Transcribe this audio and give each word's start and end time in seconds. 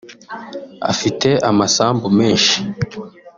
Afite 0.91 1.29
amasambu 1.49 2.07
menshi 2.17 2.57